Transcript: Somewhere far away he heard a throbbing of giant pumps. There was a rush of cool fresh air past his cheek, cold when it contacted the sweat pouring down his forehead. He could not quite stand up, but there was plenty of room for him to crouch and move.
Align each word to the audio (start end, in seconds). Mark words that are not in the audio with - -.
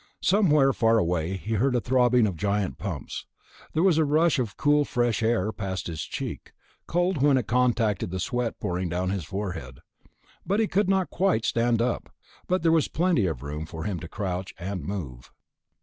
Somewhere 0.23 0.73
far 0.73 0.97
away 0.97 1.37
he 1.37 1.53
heard 1.53 1.75
a 1.75 1.79
throbbing 1.79 2.25
of 2.25 2.35
giant 2.35 2.79
pumps. 2.79 3.27
There 3.73 3.83
was 3.83 3.99
a 3.99 4.03
rush 4.03 4.39
of 4.39 4.57
cool 4.57 4.83
fresh 4.83 5.21
air 5.21 5.51
past 5.51 5.85
his 5.85 6.01
cheek, 6.01 6.53
cold 6.87 7.21
when 7.21 7.37
it 7.37 7.45
contacted 7.45 8.09
the 8.09 8.19
sweat 8.19 8.59
pouring 8.59 8.89
down 8.89 9.11
his 9.11 9.25
forehead. 9.25 9.79
He 10.57 10.65
could 10.65 10.89
not 10.89 11.11
quite 11.11 11.45
stand 11.45 11.83
up, 11.83 12.11
but 12.47 12.63
there 12.63 12.71
was 12.71 12.87
plenty 12.87 13.27
of 13.27 13.43
room 13.43 13.67
for 13.67 13.83
him 13.83 13.99
to 13.99 14.07
crouch 14.07 14.55
and 14.57 14.83
move. 14.83 15.31